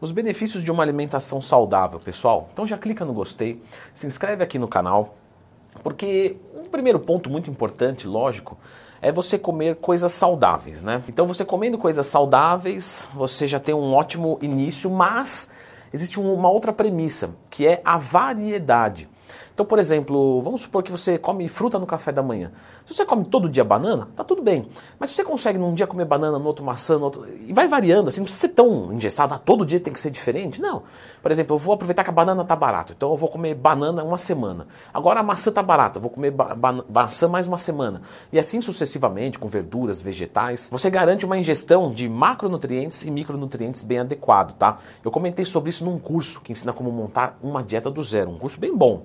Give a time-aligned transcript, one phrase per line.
[0.00, 2.48] os benefícios de uma alimentação saudável, pessoal.
[2.52, 3.62] Então já clica no gostei,
[3.94, 5.16] se inscreve aqui no canal,
[5.82, 8.58] porque um primeiro ponto muito importante, lógico,
[9.02, 11.02] é você comer coisas saudáveis, né?
[11.08, 15.48] Então você comendo coisas saudáveis, você já tem um ótimo início, mas
[15.92, 19.08] existe uma outra premissa, que é a variedade.
[19.60, 22.50] Então, por exemplo, vamos supor que você come fruta no café da manhã.
[22.86, 24.70] Se você come todo dia banana, tá tudo bem.
[24.98, 27.26] Mas se você consegue num dia comer banana, no outro maçã, no outro.
[27.46, 30.62] E vai variando, assim, não precisa ser tão engessado, todo dia tem que ser diferente.
[30.62, 30.84] Não.
[31.20, 34.02] Por exemplo, eu vou aproveitar que a banana tá barata, então eu vou comer banana
[34.02, 34.66] uma semana.
[34.94, 36.32] Agora a maçã tá barata, vou comer
[36.90, 38.00] maçã mais uma semana.
[38.32, 40.70] E assim sucessivamente, com verduras, vegetais.
[40.72, 44.78] Você garante uma ingestão de macronutrientes e micronutrientes bem adequado, tá?
[45.04, 48.38] Eu comentei sobre isso num curso que ensina como montar uma dieta do zero, um
[48.38, 49.02] curso bem bom.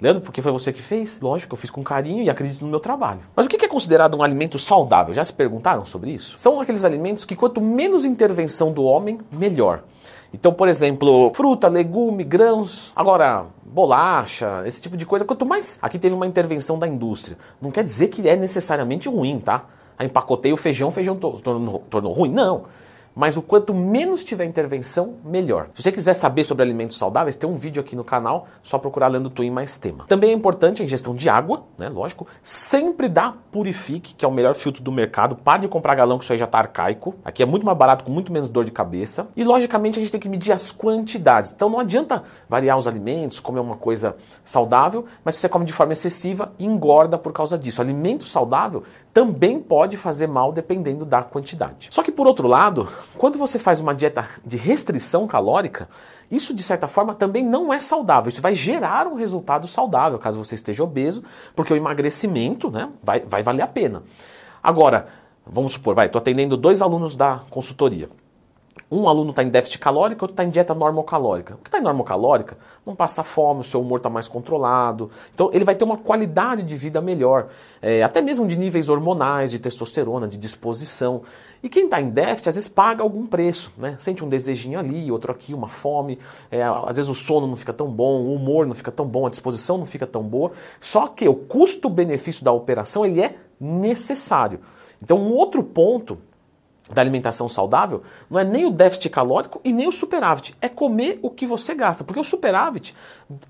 [0.00, 1.20] Leandro, porque foi você que fez?
[1.20, 3.20] Lógico, eu fiz com carinho e acredito no meu trabalho.
[3.34, 5.14] Mas o que é considerado um alimento saudável?
[5.14, 6.38] Já se perguntaram sobre isso?
[6.38, 9.82] São aqueles alimentos que quanto menos intervenção do homem, melhor.
[10.32, 15.24] Então, por exemplo, fruta, legume, grãos, agora bolacha, esse tipo de coisa.
[15.24, 15.78] Quanto mais.
[15.80, 17.38] Aqui teve uma intervenção da indústria.
[17.60, 19.64] Não quer dizer que é necessariamente ruim, tá?
[19.96, 22.30] Aí empacotei o feijão, feijão tornou, tornou ruim.
[22.30, 22.64] Não.
[23.14, 25.68] Mas o quanto menos tiver intervenção, melhor.
[25.74, 29.08] Se você quiser saber sobre alimentos saudáveis, tem um vídeo aqui no canal, só procurar
[29.08, 30.04] Lendo Twin mais tema.
[30.08, 31.88] Também é importante a ingestão de água, né?
[31.88, 32.26] Lógico.
[32.42, 35.36] Sempre dá Purifique, que é o melhor filtro do mercado.
[35.36, 37.14] Pare de comprar galão, que isso aí já tá arcaico.
[37.24, 39.28] Aqui é muito mais barato, com muito menos dor de cabeça.
[39.36, 41.52] E logicamente a gente tem que medir as quantidades.
[41.52, 45.72] Então não adianta variar os alimentos, comer uma coisa saudável, mas se você come de
[45.72, 47.80] forma excessiva, engorda por causa disso.
[47.80, 48.82] Alimento saudável
[49.14, 51.86] também pode fazer mal dependendo da quantidade.
[51.92, 55.88] Só que por outro lado, quando você faz uma dieta de restrição calórica,
[56.28, 58.28] isso de certa forma também não é saudável.
[58.28, 61.22] Isso vai gerar um resultado saudável caso você esteja obeso,
[61.54, 64.02] porque o emagrecimento né, vai, vai valer a pena.
[64.60, 65.06] Agora,
[65.46, 68.10] vamos supor, vai, estou atendendo dois alunos da consultoria.
[68.90, 71.54] Um aluno está em déficit calórico, outro está em dieta normocalórica.
[71.54, 75.10] O que está em normocalórica não passa fome, o seu humor está mais controlado.
[75.34, 77.48] Então ele vai ter uma qualidade de vida melhor,
[77.80, 81.22] é, até mesmo de níveis hormonais, de testosterona, de disposição.
[81.62, 83.96] E quem está em déficit às vezes paga algum preço, né?
[83.98, 86.18] Sente um desejinho ali, outro aqui, uma fome.
[86.50, 89.26] É, às vezes o sono não fica tão bom, o humor não fica tão bom,
[89.26, 90.52] a disposição não fica tão boa.
[90.78, 94.60] Só que o custo-benefício da operação ele é necessário.
[95.02, 96.18] Então um outro ponto
[96.92, 101.18] da alimentação saudável não é nem o déficit calórico e nem o superávit, é comer
[101.22, 102.94] o que você gasta, porque o superávit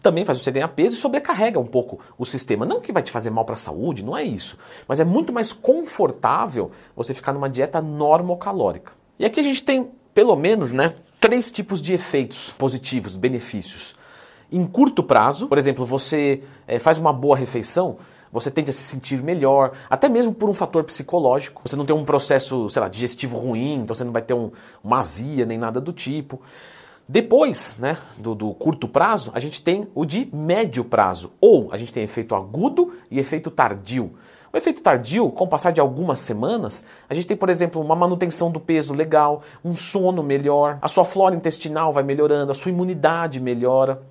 [0.01, 2.65] também faz você ganhar peso e sobrecarrega um pouco o sistema.
[2.65, 4.57] Não que vai te fazer mal para a saúde, não é isso,
[4.87, 8.93] mas é muito mais confortável você ficar numa dieta normocalórica.
[9.19, 13.97] E aqui a gente tem, pelo menos, né, três tipos de efeitos positivos, benefícios.
[14.53, 17.97] Em curto prazo, por exemplo, você é, faz uma boa refeição,
[18.35, 21.63] você tende a se sentir melhor, até mesmo por um fator psicológico.
[21.65, 24.51] Você não tem um processo, sei lá, digestivo ruim, então você não vai ter um,
[24.83, 26.43] uma azia nem nada do tipo.
[27.09, 31.77] Depois, né, do, do, curto prazo, a gente tem o de médio prazo, ou a
[31.77, 34.15] gente tem efeito agudo e efeito tardio.
[34.53, 37.95] O efeito tardio, com o passar de algumas semanas, a gente tem, por exemplo, uma
[37.95, 42.71] manutenção do peso legal, um sono melhor, a sua flora intestinal vai melhorando, a sua
[42.71, 44.03] imunidade melhora.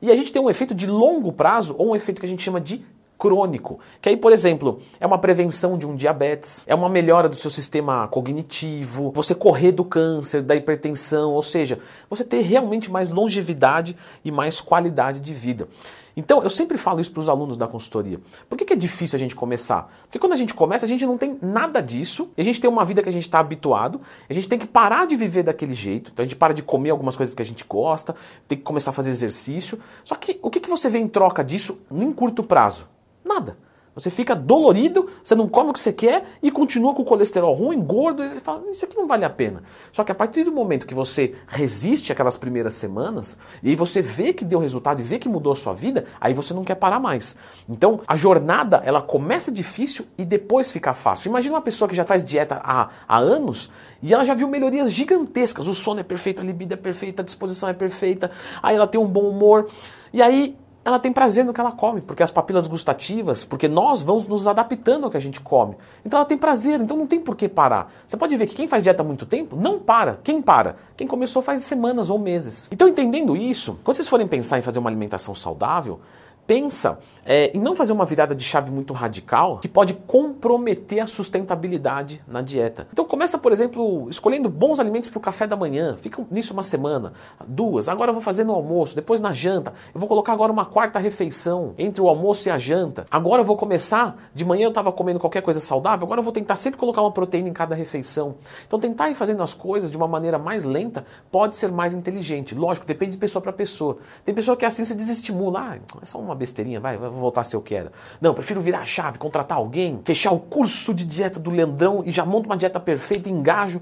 [0.00, 2.42] E a gente tem um efeito de longo prazo, ou um efeito que a gente
[2.42, 2.84] chama de
[3.18, 3.78] crônico.
[4.00, 7.50] Que aí, por exemplo, é uma prevenção de um diabetes, é uma melhora do seu
[7.50, 13.96] sistema cognitivo, você correr do câncer, da hipertensão, ou seja, você ter realmente mais longevidade
[14.24, 15.68] e mais qualidade de vida.
[16.16, 18.20] Então, eu sempre falo isso para os alunos da consultoria.
[18.48, 19.92] Por que, que, é difícil a gente começar?
[20.02, 22.84] Porque quando a gente começa, a gente não tem nada disso, a gente tem uma
[22.84, 26.10] vida que a gente está habituado, a gente tem que parar de viver daquele jeito,
[26.12, 28.14] então a gente para de comer algumas coisas que a gente gosta,
[28.46, 29.78] tem que começar a fazer exercício.
[30.04, 32.86] Só que o que, que você vê em troca disso em curto prazo?
[33.24, 33.56] Nada.
[33.94, 37.54] Você fica dolorido, você não come o que você quer e continua com o colesterol
[37.54, 39.62] ruim, gordo, e você fala, isso aqui não vale a pena.
[39.92, 44.02] Só que a partir do momento que você resiste aquelas primeiras semanas, e aí você
[44.02, 46.74] vê que deu resultado e vê que mudou a sua vida, aí você não quer
[46.74, 47.36] parar mais.
[47.68, 51.28] Então, a jornada, ela começa difícil e depois fica fácil.
[51.28, 53.70] Imagina uma pessoa que já faz dieta há, há anos
[54.02, 55.68] e ela já viu melhorias gigantescas.
[55.68, 58.30] O sono é perfeito, a libido é perfeita, a disposição é perfeita,
[58.62, 59.68] aí ela tem um bom humor.
[60.12, 64.02] E aí ela tem prazer no que ela come, porque as papilas gustativas, porque nós
[64.02, 65.76] vamos nos adaptando ao que a gente come.
[66.04, 67.90] Então ela tem prazer, então não tem por que parar.
[68.06, 70.18] Você pode ver que quem faz dieta há muito tempo não para.
[70.22, 70.76] Quem para?
[70.96, 72.68] Quem começou faz semanas ou meses.
[72.70, 76.00] Então entendendo isso, quando vocês forem pensar em fazer uma alimentação saudável,
[76.46, 81.06] pensa é, em não fazer uma virada de chave muito radical que pode comprometer a
[81.06, 82.86] sustentabilidade na dieta.
[82.92, 86.62] Então começa, por exemplo, escolhendo bons alimentos para o café da manhã, fica nisso uma
[86.62, 87.12] semana,
[87.46, 90.64] duas, agora eu vou fazer no almoço, depois na janta, eu vou colocar agora uma
[90.64, 93.06] quarta refeição entre o almoço e a janta.
[93.10, 96.32] Agora eu vou começar, de manhã eu estava comendo qualquer coisa saudável, agora eu vou
[96.32, 98.36] tentar sempre colocar uma proteína em cada refeição.
[98.66, 102.54] Então tentar ir fazendo as coisas de uma maneira mais lenta pode ser mais inteligente.
[102.54, 103.98] Lógico, depende de pessoa para pessoa.
[104.24, 107.42] Tem pessoa que assim se desestimula, ah, é só uma besteirinha, vai, vai vou voltar
[107.42, 107.92] a ser o que era.
[108.20, 112.10] Não, prefiro virar a chave, contratar alguém, fechar o curso de dieta do Leandrão e
[112.10, 113.80] já monto uma dieta perfeita, engajo.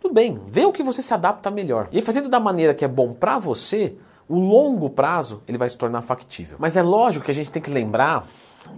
[0.00, 1.88] Tudo bem, vê o que você se adapta melhor.
[1.92, 3.96] E fazendo da maneira que é bom para você,
[4.28, 6.56] o longo prazo ele vai se tornar factível.
[6.58, 8.26] Mas é lógico que a gente tem que lembrar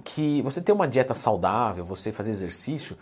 [0.04, 2.96] que você ter uma dieta saudável, você fazer exercício,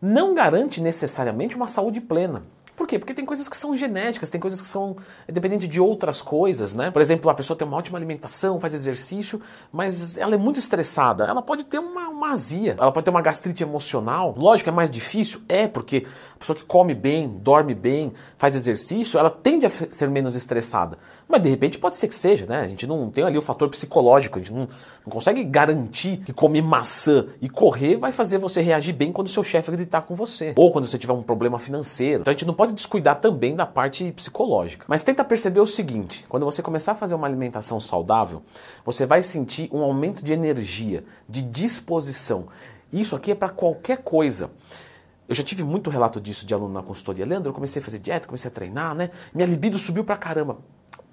[0.00, 2.42] não garante necessariamente uma saúde plena.
[2.76, 2.98] Por quê?
[2.98, 4.96] Porque tem coisas que são genéticas, tem coisas que são
[5.28, 6.90] dependentes de outras coisas, né?
[6.90, 9.40] Por exemplo, a pessoa tem uma ótima alimentação, faz exercício,
[9.72, 11.24] mas ela é muito estressada.
[11.24, 12.08] Ela pode ter uma,
[12.78, 14.34] ela pode ter uma gastrite emocional.
[14.36, 15.40] Lógico, é mais difícil?
[15.48, 20.08] É, porque a pessoa que come bem, dorme bem, faz exercício, ela tende a ser
[20.08, 20.98] menos estressada.
[21.28, 22.60] Mas de repente pode ser que seja, né?
[22.60, 24.68] A gente não tem ali o fator psicológico, a gente não,
[25.04, 29.42] não consegue garantir que comer maçã e correr vai fazer você reagir bem quando seu
[29.42, 30.52] chefe gritar com você.
[30.56, 32.20] Ou quando você tiver um problema financeiro.
[32.20, 34.84] Então a gente não pode descuidar também da parte psicológica.
[34.86, 38.42] Mas tenta perceber o seguinte: quando você começar a fazer uma alimentação saudável,
[38.84, 42.13] você vai sentir um aumento de energia, de disposição.
[42.92, 44.50] Isso aqui é para qualquer coisa.
[45.28, 47.24] Eu já tive muito relato disso de aluno na consultoria.
[47.24, 49.10] Leandro, eu comecei a fazer dieta, comecei a treinar, né?
[49.34, 50.58] Minha libido subiu pra caramba.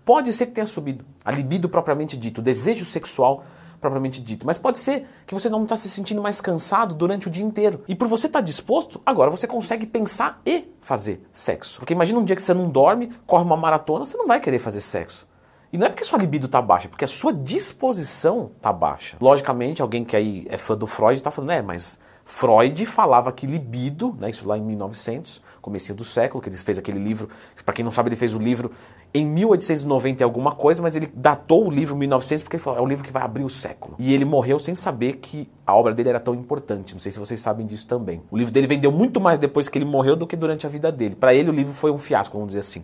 [0.04, 1.06] Pode ser que tenha subido.
[1.24, 3.44] A libido propriamente dito, o desejo sexual
[3.82, 4.46] propriamente dito.
[4.46, 7.84] Mas pode ser que você não está se sentindo mais cansado durante o dia inteiro.
[7.88, 11.80] E por você estar tá disposto, agora você consegue pensar e fazer sexo.
[11.80, 14.60] Porque imagina um dia que você não dorme, corre uma maratona, você não vai querer
[14.60, 15.28] fazer sexo.
[15.72, 19.18] E não é porque sua libido está baixa, é porque a sua disposição está baixa.
[19.22, 23.48] Logicamente, alguém que aí é fã do Freud está falando, é, mas Freud falava que
[23.48, 27.30] libido, né, isso lá em 1900, comecinho do século, que ele fez aquele livro,
[27.66, 28.72] para quem não sabe, ele fez o livro
[29.14, 32.82] em 1890 e alguma coisa, mas ele datou o livro 1900 porque ele falou, é
[32.82, 33.96] o livro que vai abrir o século.
[34.00, 36.94] E ele morreu sem saber que a obra dele era tão importante.
[36.94, 38.22] Não sei se vocês sabem disso também.
[38.30, 40.92] O livro dele vendeu muito mais depois que ele morreu do que durante a vida
[40.92, 41.16] dele.
[41.16, 42.84] Para ele o livro foi um fiasco, vamos dizer assim.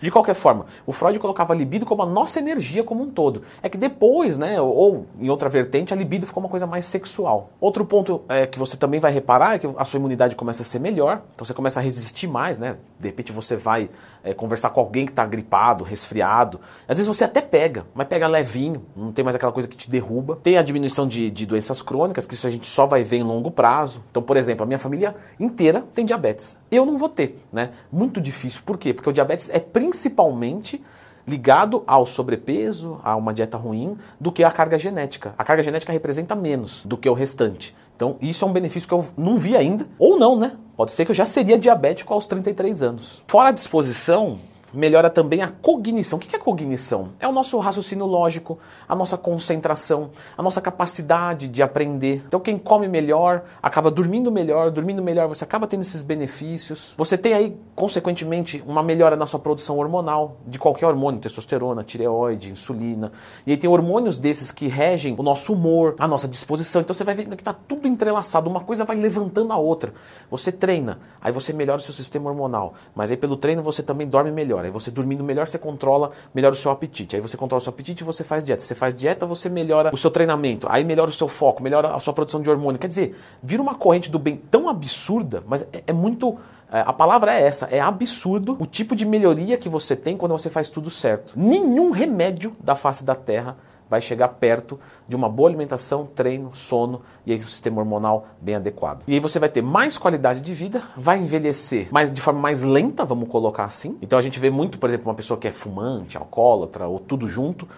[0.00, 3.42] De qualquer forma, o Freud colocava a libido como a nossa energia como um todo.
[3.62, 7.50] É que depois, né, ou em outra vertente, a libido ficou uma coisa mais sexual.
[7.60, 10.64] Outro ponto é, que você também vai reparar é que a sua imunidade começa a
[10.64, 12.76] ser melhor, então você começa a resistir mais, né?
[12.98, 13.90] De repente você vai
[14.24, 16.60] é, conversar com alguém que está gripado, resfriado.
[16.88, 19.88] Às vezes você até pega, mas pega levinho, não tem mais aquela coisa que te
[19.88, 20.38] derruba.
[20.42, 23.22] Tem a diminuição de, de doenças crônicas, que isso a gente só vai ver em
[23.22, 24.02] longo prazo.
[24.10, 26.58] Então, por exemplo, a minha família inteira tem diabetes.
[26.70, 27.70] Eu não vou ter, né?
[27.90, 28.62] Muito difícil.
[28.64, 28.92] Por quê?
[28.92, 30.82] Porque o diabetes é principalmente
[31.26, 35.34] ligado ao sobrepeso, a uma dieta ruim, do que a carga genética.
[35.38, 37.74] A carga genética representa menos do que o restante.
[37.94, 40.52] Então, isso é um benefício que eu não vi ainda, ou não, né?
[40.76, 43.22] Pode ser que eu já seria diabético aos 33 anos.
[43.28, 44.38] Fora a disposição,
[44.72, 46.16] melhora também a cognição.
[46.16, 47.10] O que é cognição?
[47.20, 48.58] É o nosso raciocínio lógico,
[48.88, 52.22] a nossa concentração, a nossa capacidade de aprender.
[52.26, 56.94] Então, quem come melhor acaba dormindo melhor, dormindo melhor você acaba tendo esses benefícios.
[56.96, 62.50] Você tem aí, consequentemente, uma melhora na sua produção hormonal, de qualquer hormônio, testosterona, tireoide,
[62.50, 63.12] insulina.
[63.46, 66.80] E aí tem hormônios desses que regem o nosso humor, a nossa disposição.
[66.82, 69.92] Então, você vai vendo que está tudo entrelaçado, uma coisa vai levantando a outra.
[70.30, 74.06] Você treina, aí você melhora o seu sistema hormonal, mas aí pelo treino você também
[74.06, 74.64] dorme melhor melhor.
[74.64, 77.16] Aí você dormindo melhor, você controla melhor o seu apetite.
[77.16, 78.62] Aí você controla o seu apetite e você faz dieta.
[78.62, 80.66] Você faz dieta, você melhora o seu treinamento.
[80.70, 82.78] Aí melhora o seu foco, melhora a sua produção de hormônio.
[82.78, 86.38] Quer dizer, vira uma corrente do bem tão absurda, mas é, é muito.
[86.70, 90.32] É, a palavra é essa, é absurdo o tipo de melhoria que você tem quando
[90.32, 91.34] você faz tudo certo.
[91.36, 93.56] Nenhum remédio da face da Terra
[93.92, 98.54] vai chegar perto de uma boa alimentação, treino, sono e aí um sistema hormonal bem
[98.54, 99.04] adequado.
[99.06, 102.62] E aí você vai ter mais qualidade de vida, vai envelhecer mais, de forma mais
[102.62, 103.98] lenta, vamos colocar assim.
[104.00, 107.28] Então a gente vê muito, por exemplo, uma pessoa que é fumante, alcoólatra ou tudo
[107.28, 107.68] junto,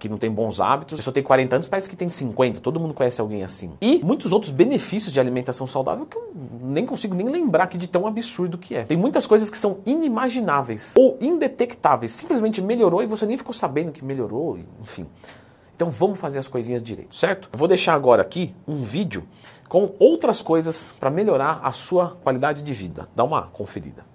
[0.00, 0.94] que não tem bons hábitos.
[0.94, 2.60] A pessoa tem 40 anos, parece que tem 50.
[2.60, 3.70] Todo mundo conhece alguém assim.
[3.80, 7.86] E muitos outros benefícios de alimentação saudável que eu nem consigo nem lembrar aqui de
[7.86, 8.82] tão absurdo que é.
[8.82, 12.10] Tem muitas coisas que são inimagináveis ou indetectáveis.
[12.10, 15.06] Simplesmente melhorou e você nem ficou sabendo que melhorou, enfim.
[15.82, 17.48] Então vamos fazer as coisinhas direito, certo?
[17.52, 19.26] Eu vou deixar agora aqui um vídeo
[19.68, 23.08] com outras coisas para melhorar a sua qualidade de vida.
[23.16, 24.11] Dá uma conferida.